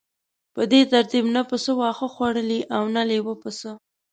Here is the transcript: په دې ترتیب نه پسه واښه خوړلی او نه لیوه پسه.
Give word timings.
په 0.53 0.61
دې 0.71 0.81
ترتیب 0.93 1.25
نه 1.35 1.41
پسه 1.49 1.71
واښه 1.79 2.07
خوړلی 2.13 2.59
او 2.75 2.83
نه 2.95 3.03
لیوه 3.09 3.33
پسه. 3.41 3.71